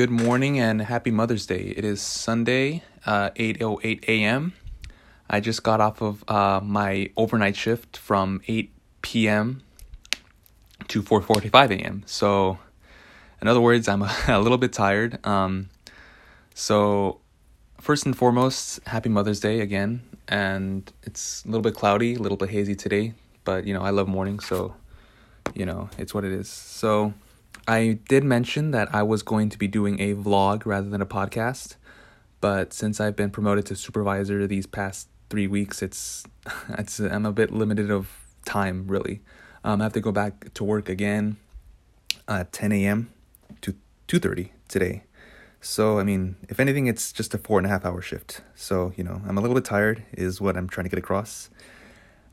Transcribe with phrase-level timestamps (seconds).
[0.00, 1.74] Good morning and happy Mother's Day.
[1.76, 4.54] It is Sunday, uh, 8.08 a.m.
[5.28, 8.72] I just got off of uh, my overnight shift from 8
[9.02, 9.62] p.m.
[10.88, 12.02] to 4.45 a.m.
[12.06, 12.58] So,
[13.42, 15.22] in other words, I'm a, a little bit tired.
[15.26, 15.68] Um,
[16.54, 17.20] so,
[17.78, 20.00] first and foremost, happy Mother's Day again.
[20.28, 23.12] And it's a little bit cloudy, a little bit hazy today.
[23.44, 24.74] But, you know, I love morning, so,
[25.54, 26.48] you know, it's what it is.
[26.48, 27.12] So...
[27.66, 31.06] I did mention that I was going to be doing a vlog rather than a
[31.06, 31.76] podcast,
[32.40, 36.24] but since I've been promoted to supervisor these past three weeks, it's
[36.70, 38.10] it's I'm a bit limited of
[38.44, 39.20] time really.
[39.62, 41.36] Um, I have to go back to work again
[42.26, 43.10] at 10 a.m.
[43.60, 43.74] to
[44.08, 45.02] 2:30 today.
[45.60, 48.40] So I mean, if anything, it's just a four and a half hour shift.
[48.54, 51.50] So you know, I'm a little bit tired, is what I'm trying to get across.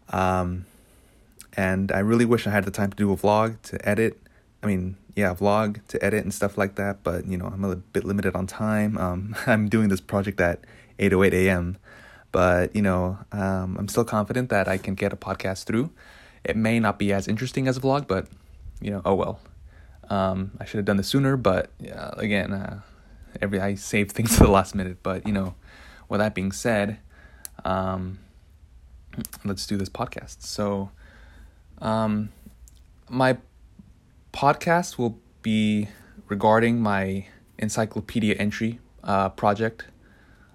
[0.10, 0.66] Um,
[1.58, 4.22] and I really wish I had the time to do a vlog to edit.
[4.64, 7.04] I mean, yeah, vlog to edit and stuff like that.
[7.04, 8.98] But you know, I'm a bit limited on time.
[8.98, 10.62] Um, I'm doing this project at
[11.00, 11.78] 8:08 a.m.
[12.32, 15.92] But you know, um, I'm still confident that I can get a podcast through.
[16.44, 18.28] It may not be as interesting as a vlog, but
[18.82, 19.40] you know, oh well.
[20.10, 22.82] Um, I should have done this sooner, but yeah, again, uh,
[23.42, 24.98] every I save things to the last minute.
[25.04, 25.56] But you know,
[26.10, 27.00] with that being said,
[27.66, 28.20] um,
[29.44, 30.44] let's do this podcast.
[30.44, 30.92] So,
[31.82, 32.30] um,
[33.10, 33.38] my
[34.38, 35.88] podcast will be
[36.28, 37.26] regarding my
[37.58, 39.86] encyclopedia entry uh, project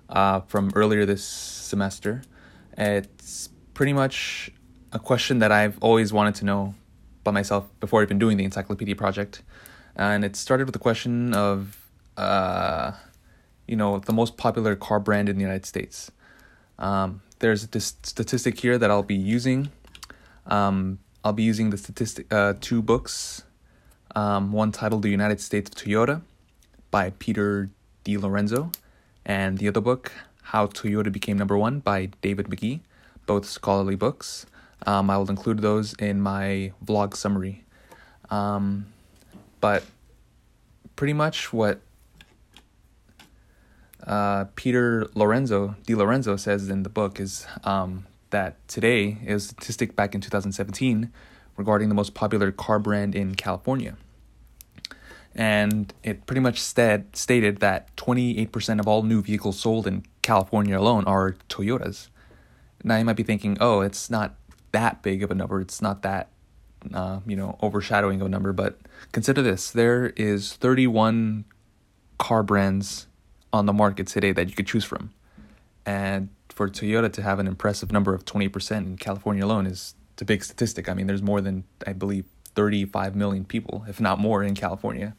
[0.09, 2.23] uh, from earlier this semester.
[2.79, 4.53] It's pretty much
[4.93, 6.77] a question that I've always wanted to know
[7.25, 9.43] by myself before even doing the encyclopedia project.
[9.97, 11.77] And it started with the question of,
[12.17, 12.93] uh,
[13.67, 16.13] you know, the most popular car brand in the United States.
[16.79, 19.73] Um, there's this statistic here that I'll be using.
[20.47, 23.43] Um, I'll be using the statistic, uh, two books
[24.15, 26.23] um, one titled The United States of Toyota
[26.91, 27.71] by Peter
[28.05, 28.75] DeLorenzo,
[29.25, 32.81] and the other book, How Toyota Became Number One by David Magee,
[33.27, 34.47] both scholarly books.
[34.87, 37.65] Um, I will include those in my vlog summary.
[38.31, 38.87] Um,
[39.61, 39.85] but
[40.97, 41.81] pretty much what
[44.07, 49.95] uh, Peter Lorenzo, DeLorenzo says in the book is um, that today is a statistic
[49.95, 51.13] back in 2017
[51.57, 53.97] regarding the most popular car brand in California.
[55.35, 61.05] And it pretty much stated that 28% of all new vehicles sold in California alone
[61.05, 62.09] are Toyotas.
[62.85, 64.35] Now you might be thinking, oh, it's not
[64.73, 65.61] that big of a number.
[65.61, 66.29] It's not that,
[66.93, 68.53] uh, you know, overshadowing of a number.
[68.53, 68.79] But
[69.13, 71.45] consider this: there is 31
[72.19, 73.07] car brands
[73.53, 75.13] on the market today that you could choose from,
[75.87, 80.25] and for Toyota to have an impressive number of 20% in California alone is a
[80.25, 80.89] big statistic.
[80.89, 85.15] I mean, there's more than, I believe, 35 million people, if not more, in California.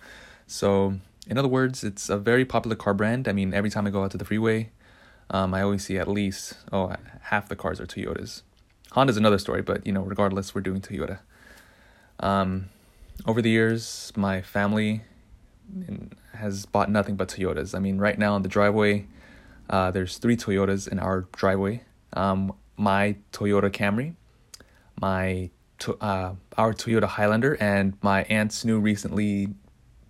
[0.47, 3.27] So, in other words, it's a very popular car brand.
[3.27, 4.69] I mean, every time I go out to the freeway,
[5.29, 8.41] um, I always see at least, oh, half the cars are Toyotas.
[8.91, 11.19] Honda's another story, but, you know, regardless, we're doing Toyota.
[12.19, 12.69] Um,
[13.25, 15.01] over the years, my family
[16.35, 17.73] has bought nothing but Toyotas.
[17.73, 19.07] I mean, right now on the driveway,
[19.69, 21.83] uh, there's three Toyotas in our driveway.
[22.13, 24.15] Um, my Toyota Camry,
[24.99, 25.49] my
[25.83, 29.49] to, uh, our Toyota Highlander, and my aunt's new recently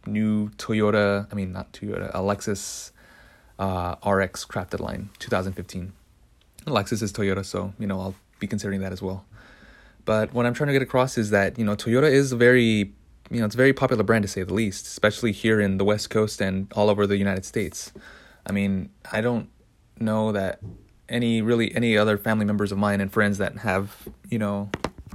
[0.06, 1.28] new Toyota.
[1.32, 2.92] I mean, not Toyota, a Lexus
[3.58, 5.94] uh, RX crafted line, 2015.
[6.66, 9.26] Lexus is Toyota, so you know I'll be considering that as well.
[10.06, 12.94] But what I'm trying to get across is that you know Toyota is a very
[13.32, 15.86] you know it's a very popular brand to say the least, especially here in the
[15.86, 17.92] West Coast and all over the United States.
[18.46, 19.50] I mean, I don't
[20.00, 20.60] know that
[21.10, 24.70] any really any other family members of mine and friends that have you know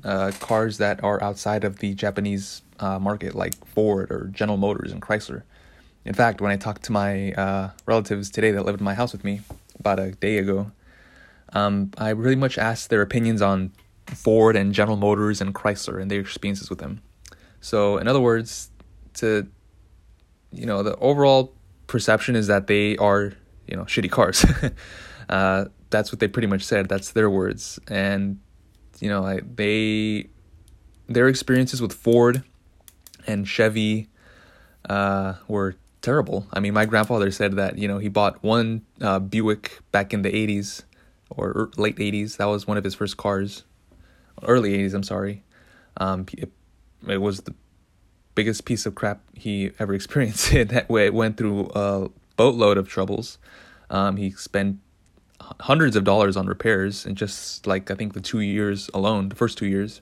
[0.04, 4.92] uh, cars that are outside of the Japanese uh, market, like Ford or General Motors
[4.92, 5.42] and Chrysler.
[6.04, 9.12] In fact, when I talked to my uh, relatives today that lived in my house
[9.12, 9.40] with me
[9.78, 10.70] about a day ago,
[11.52, 13.72] um, I really much asked their opinions on
[14.06, 17.02] Ford and General Motors and Chrysler and their experiences with them.
[17.60, 18.70] So, in other words,
[19.14, 19.48] to
[20.52, 21.52] you know, the overall
[21.86, 23.32] perception is that they are
[23.66, 24.44] you know shitty cars.
[25.28, 26.88] uh, that's what they pretty much said.
[26.88, 28.40] That's their words, and
[29.00, 30.28] you know, like they
[31.08, 32.42] their experiences with Ford
[33.26, 34.08] and Chevy
[34.88, 36.46] uh, were terrible.
[36.52, 40.22] I mean, my grandfather said that you know he bought one uh, Buick back in
[40.22, 40.84] the '80s
[41.30, 42.36] or er, late '80s.
[42.36, 43.64] That was one of his first cars,
[44.42, 44.94] early '80s.
[44.94, 45.42] I'm sorry.
[45.96, 46.50] Um, it,
[47.06, 47.54] it was the
[48.34, 50.52] biggest piece of crap he ever experienced.
[50.52, 53.38] that way, it went through a boatload of troubles.
[53.90, 54.78] Um, he spent
[55.40, 59.36] hundreds of dollars on repairs in just like I think the two years alone, the
[59.36, 60.00] first two years,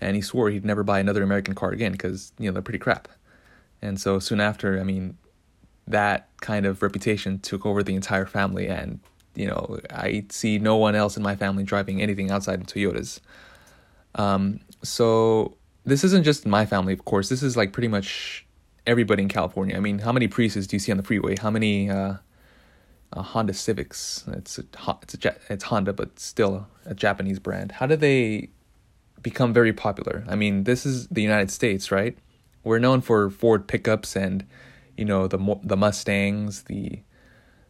[0.00, 2.78] and he swore he'd never buy another American car again because you know they're pretty
[2.78, 3.08] crap.
[3.80, 5.16] And so soon after, I mean,
[5.86, 9.00] that kind of reputation took over the entire family, and
[9.34, 13.20] you know, I see no one else in my family driving anything outside of Toyotas.
[14.16, 17.28] Um, so this isn't just my family, of course.
[17.28, 18.46] This is like pretty much
[18.86, 19.76] everybody in California.
[19.76, 21.36] I mean, how many Priuses do you see on the freeway?
[21.36, 22.14] How many uh,
[23.12, 24.24] uh, Honda Civics?
[24.28, 24.64] It's a,
[25.02, 27.72] it's a, it's Honda, but still a Japanese brand.
[27.72, 28.50] How did they
[29.22, 30.24] become very popular?
[30.28, 32.16] I mean, this is the United States, right?
[32.64, 34.46] We're known for Ford pickups and
[34.96, 37.00] you know the the Mustangs, the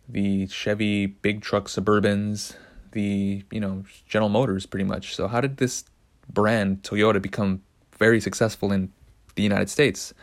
[0.08, 2.55] the Chevy big truck Suburbans,
[2.93, 5.14] the you know General Motors, pretty much.
[5.14, 5.85] So how did this
[6.29, 7.62] brand Toyota become
[7.99, 8.90] very successful in
[9.35, 10.14] the United States?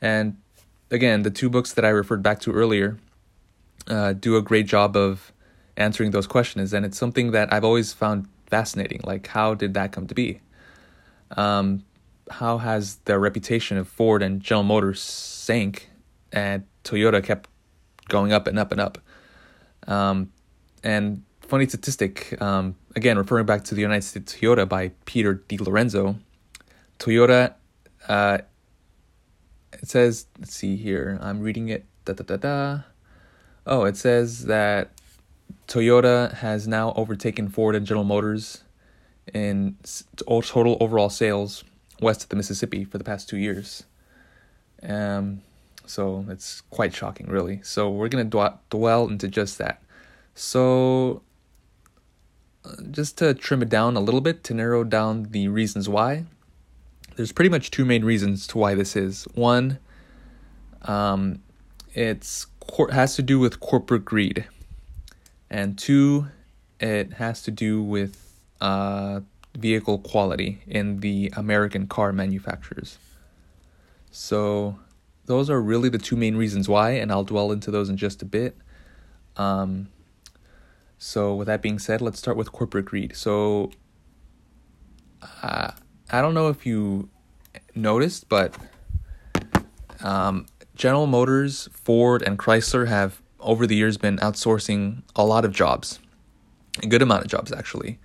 [0.00, 0.36] And
[0.90, 2.98] again, the two books that I referred back to earlier
[3.88, 5.32] uh, do a great job of
[5.76, 9.00] answering those questions, and it's something that I've always found fascinating.
[9.04, 10.40] Like, how did that come to be?
[11.36, 11.84] Um,
[12.30, 15.90] how has the reputation of Ford and General Motors sank,
[16.32, 17.48] and Toyota kept
[18.08, 18.98] going up and up and up?
[19.86, 20.32] Um,
[20.82, 26.18] and funny statistic, um, again, referring back to the United States Toyota by Peter DeLorenzo,
[26.98, 27.54] Toyota,
[28.08, 28.38] uh,
[29.72, 32.80] it says, let's see here, I'm reading it, da da da da.
[33.66, 34.90] Oh, it says that
[35.66, 38.62] Toyota has now overtaken Ford and General Motors
[39.34, 39.76] in
[40.16, 41.64] total overall sales
[42.00, 43.84] west of the Mississippi for the past two years.
[44.82, 45.42] Um,
[45.84, 47.60] so it's quite shocking, really.
[47.62, 49.82] So we're gonna dw- dwell into just that.
[50.34, 51.22] So
[52.64, 56.24] uh, just to trim it down a little bit to narrow down the reasons why.
[57.16, 59.24] There's pretty much two main reasons to why this is.
[59.34, 59.78] One,
[60.82, 61.42] um,
[61.94, 62.46] it's
[62.90, 64.46] has to do with corporate greed,
[65.50, 66.28] and two,
[66.80, 69.20] it has to do with uh,
[69.56, 72.98] vehicle quality in the American car manufacturers.
[74.10, 74.78] So
[75.26, 78.22] those are really the two main reasons why, and I'll dwell into those in just
[78.22, 78.56] a bit.
[79.36, 79.88] Um,
[80.98, 83.16] so with that being said, let's start with corporate greed.
[83.16, 83.70] So
[85.42, 85.72] uh,
[86.10, 87.08] I don't know if you
[87.74, 88.54] noticed, but
[90.00, 95.52] um, General Motors, Ford, and Chrysler have over the years been outsourcing a lot of
[95.52, 95.98] jobs,
[96.82, 97.98] a good amount of jobs actually.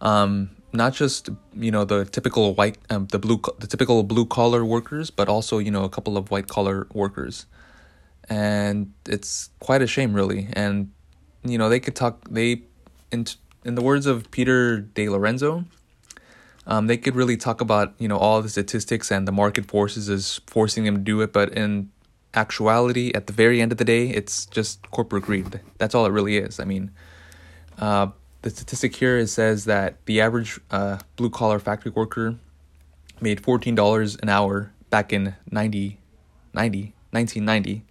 [0.00, 4.64] Um, not just you know the typical white, um, the blue, the typical blue collar
[4.64, 7.46] workers, but also you know a couple of white collar workers,
[8.28, 10.48] and it's quite a shame really.
[10.52, 10.92] And
[11.42, 12.62] you know they could talk they,
[13.10, 13.26] in
[13.64, 15.64] in the words of Peter DeLorenzo,
[16.66, 20.10] um, they could really talk about you know all the statistics and the market forces
[20.10, 21.90] is forcing them to do it, but in
[22.34, 25.60] actuality, at the very end of the day, it's just corporate greed.
[25.78, 26.60] That's all it really is.
[26.60, 26.90] I mean,
[27.78, 28.08] uh,
[28.42, 32.36] the statistic here says that the average uh, blue collar factory worker
[33.20, 35.98] made fourteen dollars an hour back in 90,
[36.54, 37.82] 90 1990,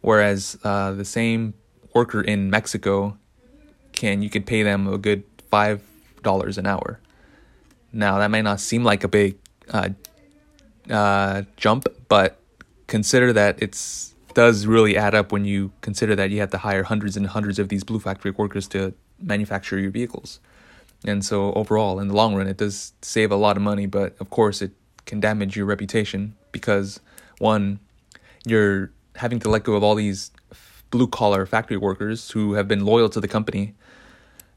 [0.00, 1.54] whereas uh, the same
[1.94, 3.16] worker in Mexico
[3.92, 5.82] can you could pay them a good five
[6.22, 7.00] dollars an hour.
[7.92, 9.36] Now that may not seem like a big
[9.70, 9.90] uh,
[10.88, 12.38] uh, jump, but
[12.92, 16.82] consider that it's does really add up when you consider that you have to hire
[16.82, 20.40] hundreds and hundreds of these blue factory workers to manufacture your vehicles.
[21.06, 24.14] And so overall, in the long run, it does save a lot of money, but
[24.20, 24.72] of course, it
[25.06, 27.00] can damage your reputation because
[27.38, 27.80] one,
[28.44, 30.30] you're having to let go of all these
[30.90, 33.74] blue collar factory workers who have been loyal to the company,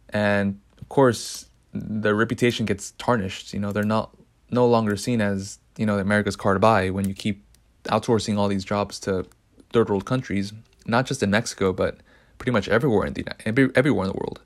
[0.10, 3.54] and of course, their reputation gets tarnished.
[3.54, 4.12] You know, they're not
[4.52, 7.45] no longer seen as you know America's car to buy when you keep
[7.86, 9.26] outsourcing all these jobs to
[9.72, 10.54] third world countries,
[10.86, 11.98] not just in Mexico, but
[12.38, 14.42] pretty much everywhere in the everywhere in the world.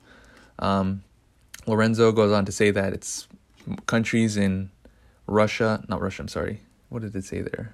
[0.58, 1.02] Um,
[1.66, 3.28] Lorenzo goes on to say that it's
[3.86, 4.70] countries in
[5.26, 6.22] Russia, not Russia.
[6.22, 6.62] I'm sorry.
[6.88, 7.72] What did it say there?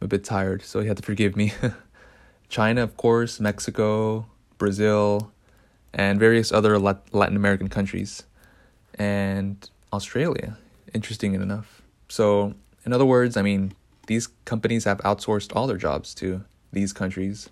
[0.00, 1.52] I'm a bit tired, so you have to forgive me.
[2.48, 4.26] China, of course, Mexico,
[4.58, 5.32] Brazil,
[5.92, 8.24] and various other Latin American countries,
[8.96, 10.56] and Australia.
[10.92, 11.82] Interesting enough.
[12.08, 13.72] So, in other words, I mean,
[14.10, 17.48] these companies have outsourced all their jobs to these countries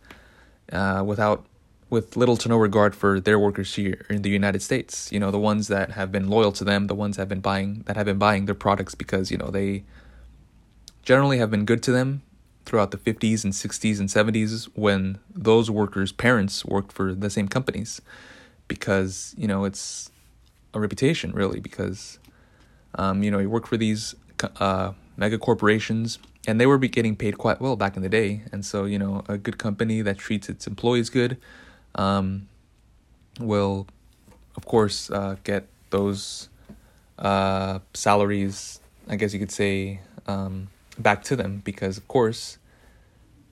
[0.72, 1.46] uh, without
[1.88, 5.12] with little to no regard for their workers here in the United States.
[5.12, 7.46] You know, the ones that have been loyal to them, the ones that have been
[7.52, 9.84] buying that have been buying their products because, you know, they
[11.04, 12.22] generally have been good to them
[12.66, 17.46] throughout the 50s and 60s and 70s when those workers' parents worked for the same
[17.46, 18.02] companies
[18.66, 20.10] because, you know, it's
[20.74, 22.18] a reputation really because
[22.96, 24.16] um, you know, you work for these
[24.58, 28.40] uh, mega corporations and they were getting paid quite well back in the day.
[28.50, 31.36] And so, you know, a good company that treats its employees good
[31.94, 32.48] um,
[33.38, 33.86] will,
[34.56, 36.48] of course, uh, get those
[37.18, 42.56] uh, salaries, I guess you could say, um, back to them because, of course,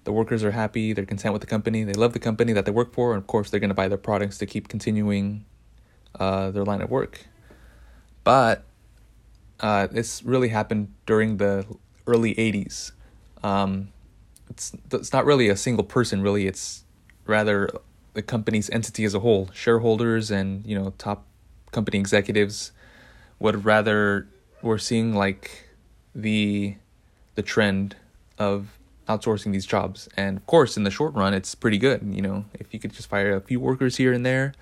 [0.05, 2.73] the workers are happy, they're content with the company, they love the company that they
[2.73, 5.45] work for, and of course, they're going to buy their products to keep continuing
[6.19, 7.27] uh, their line of work.
[8.25, 8.65] But
[9.61, 11.67] uh, this really happened during the
[12.07, 12.93] early 80s.
[13.43, 13.89] Um,
[14.49, 16.85] it's, it's not really a single person, really, it's
[17.27, 17.69] rather
[18.17, 19.51] the company's entity as a whole.
[19.53, 21.27] Shareholders and you know top
[21.71, 22.73] company executives
[23.39, 24.27] would rather
[24.63, 25.69] we're seeing like
[26.15, 26.77] the
[27.35, 27.95] the trend
[28.39, 30.09] of outsourcing these jobs.
[30.17, 32.03] And of course, in the short run, it's pretty good.
[32.11, 34.55] You know, if you could just fire a few workers here and there,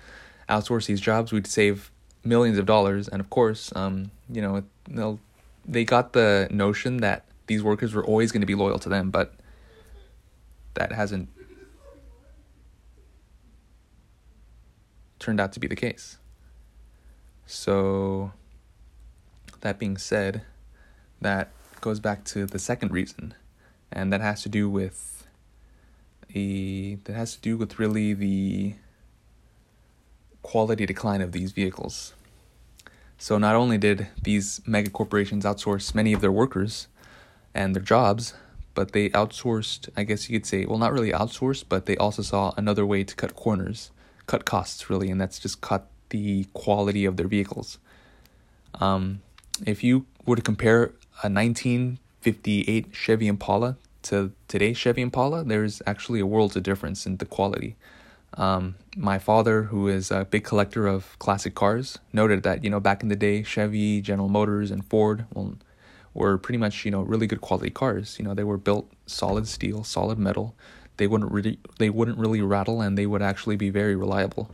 [0.49, 1.91] outsource these jobs, we'd save
[2.23, 3.07] millions of dollars.
[3.07, 5.19] And of course, um, you know,
[5.65, 9.11] they got the notion that these workers were always going to be loyal to them,
[9.11, 9.33] but
[10.73, 11.29] that hasn't
[15.19, 16.17] turned out to be the case.
[17.45, 18.31] So,
[19.61, 20.41] that being said,
[21.21, 23.33] that goes back to the second reason
[23.91, 25.27] and that has to do with
[26.33, 28.75] a that has to do with really the
[30.41, 32.13] quality decline of these vehicles.
[33.17, 36.87] So not only did these mega corporations outsource many of their workers
[37.55, 38.33] and their jobs,
[38.75, 42.21] but they outsourced, I guess you could say, well not really outsourced, but they also
[42.21, 43.89] saw another way to cut corners,
[44.27, 47.79] cut costs really, and that's just cut the quality of their vehicles.
[48.79, 49.21] Um,
[49.65, 50.93] if you were to compare
[51.23, 57.17] a 1958 Chevy Impala to today's Chevy Impala, there's actually a world of difference in
[57.17, 57.75] the quality.
[58.37, 62.81] Um, my father, who is a big collector of classic cars, noted that you know
[62.81, 65.55] back in the day, Chevy, General Motors, and Ford well,
[66.15, 68.17] were pretty much you know really good quality cars.
[68.17, 70.55] You know they were built solid steel, solid metal.
[70.97, 74.49] They wouldn't really they wouldn't really rattle, and they would actually be very reliable.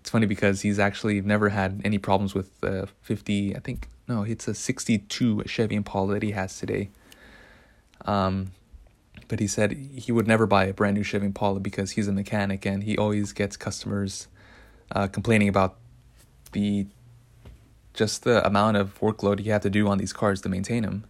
[0.00, 3.56] It's funny because he's actually never had any problems with the 50.
[3.56, 6.90] I think no, it's a 62 Chevy Impala that he has today.
[8.04, 8.52] Um,
[9.28, 12.12] but he said he would never buy a brand new Chevy Impala because he's a
[12.12, 14.26] mechanic and he always gets customers
[14.90, 15.76] uh, complaining about
[16.50, 16.86] the
[18.00, 21.04] just the amount of workload you have to do on these cars to maintain them.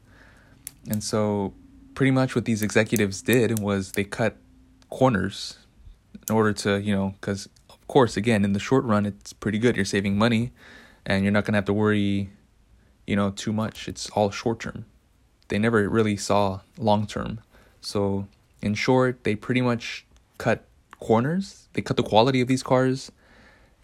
[0.91, 1.55] And so,
[1.95, 4.37] pretty much what these executives did was they cut
[4.89, 5.59] corners
[6.29, 9.59] in order to, you know, because of course, again, in the short run, it's pretty
[9.59, 9.77] good.
[9.77, 10.51] You're saving money
[11.07, 12.31] and you're not going to have to worry,
[13.07, 13.87] you know, too much.
[13.87, 14.85] It's all short term.
[15.47, 17.41] They never really saw long term.
[17.81, 18.27] So,
[18.61, 20.05] in short, they pretty much
[20.39, 20.65] cut
[20.99, 21.69] corners.
[21.75, 23.13] They cut the quality of these cars,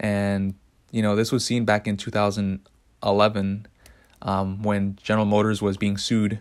[0.01, 0.55] and
[0.91, 1.97] you know this was seen back in
[3.03, 3.67] 2011
[4.23, 6.41] um, when General Motors was being sued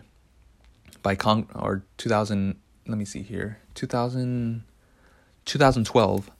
[1.02, 2.56] by Cong or 2000.
[2.88, 4.62] Let me see here, 2000,
[5.44, 6.30] 2012,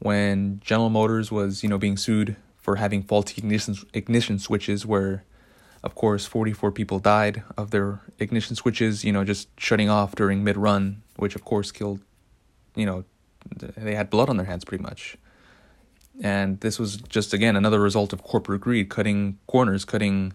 [0.00, 5.24] when General Motors was you know being sued for having faulty ignition ignition switches where
[5.82, 10.44] of course, 44 people died of their ignition switches, you know, just shutting off during
[10.44, 12.00] mid run, which of course killed,
[12.76, 13.04] you know,
[13.56, 15.16] they had blood on their hands pretty much.
[16.20, 20.34] And this was just, again, another result of corporate greed, cutting corners, cutting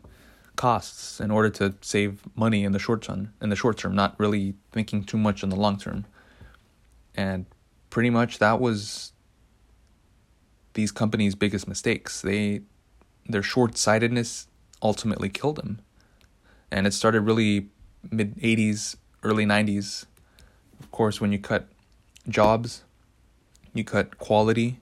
[0.56, 4.20] costs in order to save money in the short term, in the short term, not
[4.20, 6.06] really thinking too much in the long term.
[7.16, 7.46] And
[7.90, 9.14] pretty much that was
[10.74, 12.22] these companies' biggest mistakes.
[12.22, 12.62] They
[13.30, 14.48] their short-sightedness
[14.82, 15.82] ultimately killed them.
[16.72, 17.70] And it started really
[18.10, 20.06] mid 80s, early 90s.
[20.80, 21.68] Of course, when you cut
[22.30, 22.84] jobs,
[23.74, 24.80] you cut quality,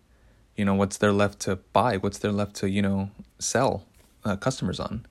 [0.56, 1.98] you know, what's there left to buy?
[1.98, 3.10] What's there left to, you know,
[3.40, 3.86] sell
[4.24, 5.06] uh, customers on?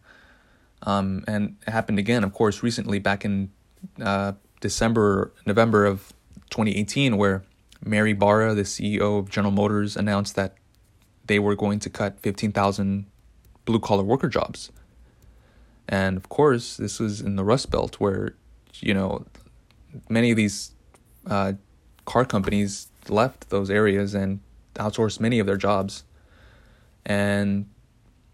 [0.83, 3.51] Um, and it happened again, of course, recently back in
[4.01, 6.13] uh, December, November of
[6.51, 7.45] 2018, where
[7.85, 10.57] Mary Barra, the CEO of General Motors, announced that
[11.27, 13.07] they were going to cut 15,000
[13.65, 14.71] blue collar worker jobs.
[15.89, 18.35] And of course, this was in the Rust Belt where,
[18.81, 19.27] you know,
[20.09, 20.73] many of these
[21.27, 21.55] uh,
[22.05, 24.41] car companies left those areas and
[24.75, 26.04] outsourced many of their jobs.
[27.07, 27.66] And,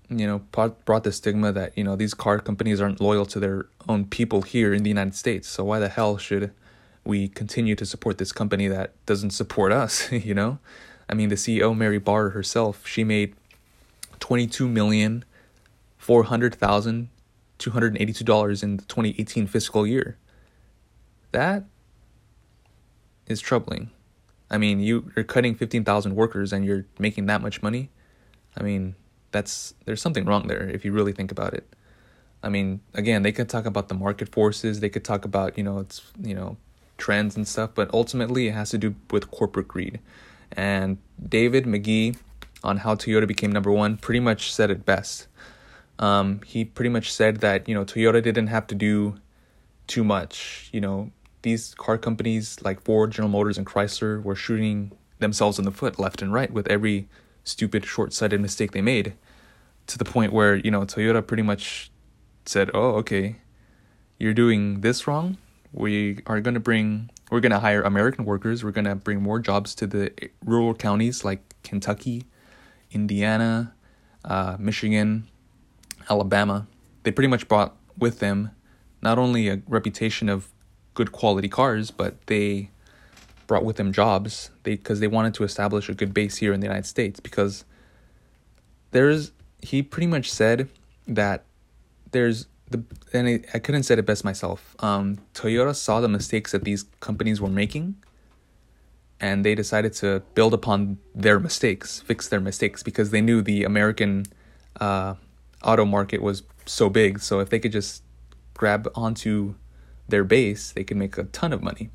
[0.08, 0.38] you know,
[0.84, 4.42] brought the stigma that, you know, these car companies aren't loyal to their own people
[4.42, 5.48] here in the United States.
[5.48, 6.52] So why the hell should
[7.04, 10.58] we continue to support this company that doesn't support us, you know?
[11.08, 13.34] I mean, the CEO, Mary Barr herself, she made
[14.20, 15.24] 22 million
[16.00, 17.08] four hundred thousand
[17.58, 20.16] two hundred eighty two dollars in the twenty eighteen fiscal year.
[21.30, 21.64] That
[23.26, 23.90] is troubling.
[24.50, 27.90] I mean, you you're cutting fifteen thousand workers and you're making that much money.
[28.56, 28.96] I mean,
[29.30, 31.72] that's there's something wrong there if you really think about it.
[32.42, 35.64] I mean, again, they could talk about the market forces, they could talk about, you
[35.64, 36.56] know, it's, you know,
[36.96, 40.00] trends and stuff, but ultimately it has to do with corporate greed.
[40.52, 42.16] And David Magee
[42.64, 45.26] on how Toyota became number one pretty much said it best.
[45.98, 49.16] Um, he pretty much said that you know Toyota didn't have to do
[49.86, 50.70] too much.
[50.72, 51.10] You know,
[51.42, 55.98] these car companies like Ford, General Motors, and Chrysler were shooting themselves in the foot
[55.98, 57.08] left and right with every
[57.44, 59.14] stupid, short sighted mistake they made
[59.86, 61.90] to the point where, you know, Toyota pretty much
[62.46, 63.36] said, oh, okay,
[64.18, 65.36] you're doing this wrong.
[65.72, 68.64] We are going to bring, we're going to hire American workers.
[68.64, 70.12] We're going to bring more jobs to the
[70.44, 72.24] rural counties like Kentucky,
[72.92, 73.74] Indiana,
[74.24, 75.28] uh, Michigan,
[76.08, 76.66] Alabama.
[77.02, 78.50] They pretty much brought with them
[79.02, 80.48] not only a reputation of
[81.00, 82.68] good quality cars, but they
[83.46, 84.50] brought with them jobs.
[84.64, 87.64] They because they wanted to establish a good base here in the United States because
[88.90, 89.32] there's
[89.70, 90.68] he pretty much said
[91.08, 91.38] that
[92.12, 92.38] there's
[92.72, 94.76] the and I, I couldn't say it best myself.
[94.80, 97.86] Um, Toyota saw the mistakes that these companies were making,
[99.18, 103.64] and they decided to build upon their mistakes, fix their mistakes because they knew the
[103.64, 104.26] American
[104.78, 105.14] uh,
[105.64, 107.20] auto market was so big.
[107.20, 108.02] So if they could just
[108.52, 109.54] grab onto
[110.10, 111.90] their base, they could make a ton of money.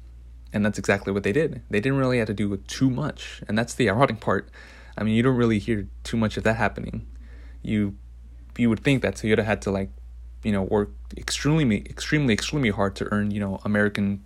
[0.53, 1.61] And that's exactly what they did.
[1.69, 3.43] They didn't really have to do too much.
[3.47, 4.49] And that's the ironic part.
[4.97, 7.05] I mean, you don't really hear too much of that happening.
[7.61, 7.95] You
[8.57, 9.89] you would think that Toyota had to like,
[10.43, 14.23] you know, work extremely extremely extremely hard to earn, you know, American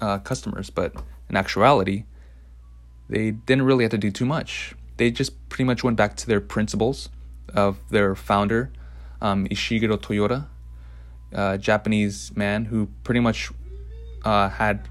[0.00, 0.94] uh, customers, but
[1.28, 2.04] in actuality,
[3.08, 4.74] they didn't really have to do too much.
[4.96, 7.08] They just pretty much went back to their principles
[7.54, 8.72] of their founder,
[9.20, 10.46] um, Ishiguro Toyota,
[11.36, 13.52] a Japanese man who pretty much
[14.24, 14.88] uh, had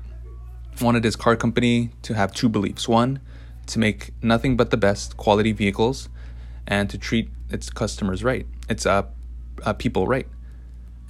[0.82, 2.88] wanted his car company to have two beliefs.
[2.88, 3.20] One,
[3.68, 6.08] to make nothing but the best quality vehicles,
[6.68, 9.04] and to treat its customers right, its uh,
[9.64, 10.28] uh people right.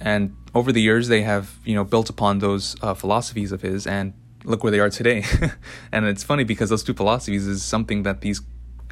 [0.00, 3.86] And over the years, they have you know built upon those uh, philosophies of his,
[3.86, 4.14] and
[4.44, 5.24] look where they are today.
[5.92, 8.40] and it's funny because those two philosophies is something that these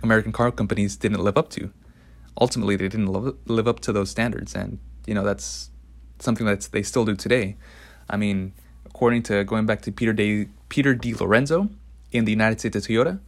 [0.02, 1.72] American car companies didn't live up to
[2.40, 3.06] ultimately they didn't
[3.46, 5.70] live up to those standards and you know that's
[6.24, 7.56] something that they still do today.
[8.08, 8.52] I mean
[8.86, 11.68] according to going back to peter de peter de lorenzo
[12.12, 13.18] in the united states of toyota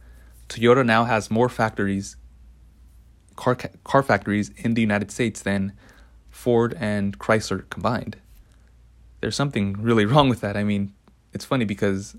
[0.47, 2.15] toyota now has more factories
[3.35, 5.73] car car factories in the united states than
[6.37, 8.15] ford and chrysler combined.
[9.21, 10.55] There's something really wrong with that.
[10.55, 10.93] I mean
[11.33, 12.15] it's funny because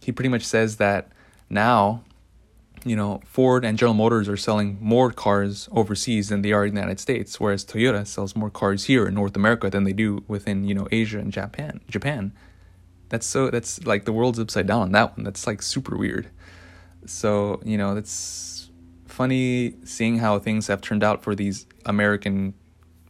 [0.00, 1.10] he pretty much says that
[1.50, 2.02] now
[2.86, 6.74] you know, Ford and General Motors are selling more cars overseas than they are in
[6.74, 10.22] the United States, whereas Toyota sells more cars here in North America than they do
[10.28, 11.80] within, you know, Asia and Japan.
[11.88, 12.32] Japan.
[13.08, 15.24] That's so that's like the world's upside down on that one.
[15.24, 16.28] That's like super weird.
[17.06, 18.70] So, you know, that's
[19.06, 22.54] funny seeing how things have turned out for these American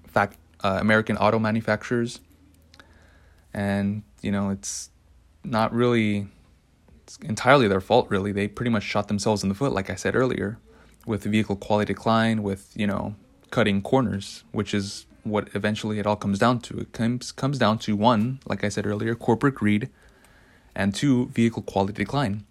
[0.06, 2.20] fact uh, American auto manufacturers.
[3.52, 4.90] And, you know, it's
[5.44, 6.28] not really
[7.06, 8.32] it's entirely their fault, really.
[8.32, 10.58] They pretty much shot themselves in the foot, like I said earlier,
[11.06, 13.14] with vehicle quality decline, with, you know,
[13.52, 16.78] cutting corners, which is what eventually it all comes down to.
[16.78, 19.88] It comes comes down to one, like I said earlier, corporate greed,
[20.74, 22.44] and two, vehicle quality decline,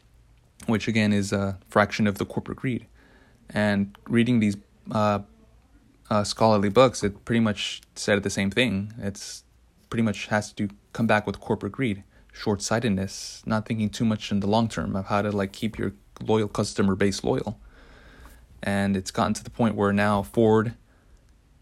[0.67, 2.87] which again is a fraction of the corporate greed.
[3.49, 4.55] And reading these
[4.89, 5.19] uh,
[6.09, 8.93] uh, scholarly books, it pretty much said the same thing.
[8.99, 9.43] It's
[9.89, 12.03] pretty much has to come back with corporate greed
[12.35, 15.93] short-sightedness, not thinking too much in the long term of how to like keep your
[16.21, 17.59] loyal customer base loyal.
[18.61, 20.73] And it's gotten to the point where now Ford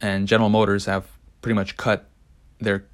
[0.02, 1.08] and General Motors have
[1.42, 2.10] pretty much cut
[2.60, 2.86] their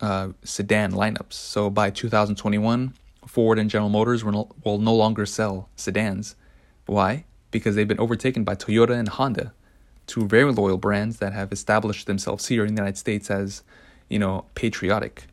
[0.00, 1.32] uh, sedan lineups.
[1.32, 2.94] So by 2021,
[3.26, 6.36] Ford and General Motors will no longer sell sedans.
[6.86, 7.24] Why?
[7.50, 9.52] Because they've been overtaken by Toyota and Honda,
[10.06, 13.62] two very loyal brands that have established themselves here in the United States as,
[14.08, 15.24] you know, patriotic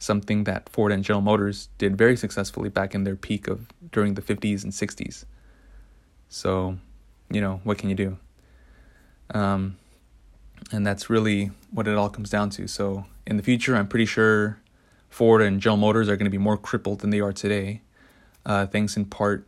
[0.00, 4.14] something that Ford and General Motors did very successfully back in their peak of during
[4.14, 5.26] the 50s and 60s.
[6.28, 6.78] So,
[7.30, 8.16] you know, what can you do?
[9.32, 9.76] Um,
[10.72, 12.66] and that's really what it all comes down to.
[12.66, 14.58] So, in the future, I'm pretty sure
[15.10, 17.82] Ford and General Motors are going to be more crippled than they are today,
[18.46, 19.46] uh, thanks in part,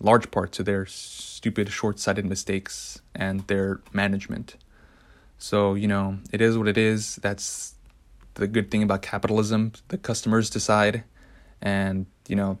[0.00, 4.56] large part, to their stupid, short sighted mistakes and their management.
[5.38, 7.16] So, you know, it is what it is.
[7.16, 7.75] That's
[8.36, 11.04] the good thing about capitalism the customers decide.
[11.60, 12.58] And you know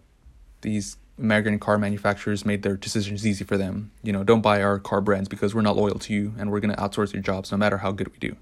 [0.62, 3.92] these american car manufacturers made their decisions easy for them.
[4.02, 6.60] You know don't buy our car brands because we're not loyal to you and we're
[6.60, 8.36] going to outsource your jobs no matter how good we do.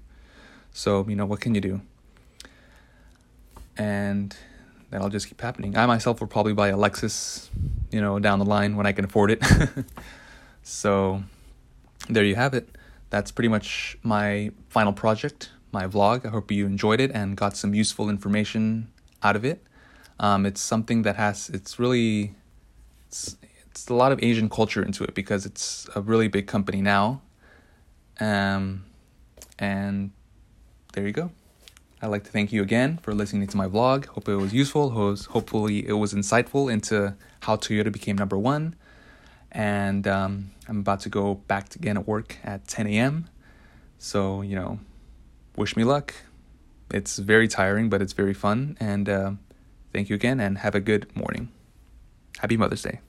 [0.73, 1.81] So you know what can you do?
[3.77, 4.35] And
[4.89, 5.77] that'll just keep happening.
[5.77, 7.49] I myself will probably buy a lexus
[7.91, 9.43] you know down the line when i can afford it.
[10.65, 11.23] So
[12.09, 12.75] there you have it.
[13.11, 16.25] That's pretty much my final project my vlog.
[16.25, 18.61] I hope you enjoyed it and got some useful information
[19.21, 19.59] out of it.
[20.25, 22.33] Um, it's something that has it's really
[23.07, 23.35] it's
[23.69, 27.21] it's a lot of Asian culture into it because it's a really big company now.
[28.19, 28.85] Um,
[29.59, 30.11] and
[30.93, 31.29] there you go.
[32.01, 34.05] I'd like to thank you again for listening to my vlog.
[34.05, 34.91] Hope it was useful.
[34.91, 38.75] Hopefully, it was insightful into how Toyota became number one.
[39.51, 43.27] And um, I'm about to go back again at work at 10 a.m.
[43.97, 44.79] So, you know,
[45.57, 46.13] wish me luck.
[46.91, 48.77] It's very tiring, but it's very fun.
[48.79, 49.31] And uh,
[49.93, 51.51] thank you again, and have a good morning.
[52.39, 52.99] Happy Mother's Day.